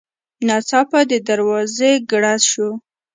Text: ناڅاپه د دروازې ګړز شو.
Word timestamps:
ناڅاپه 0.47 0.99
د 1.09 1.11
دروازې 1.29 1.91
ګړز 2.11 2.41
شو. 2.51 2.69